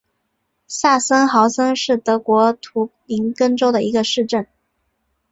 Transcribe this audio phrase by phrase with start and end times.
[0.65, 4.47] 萨森豪森是德国图林根州的一个市镇。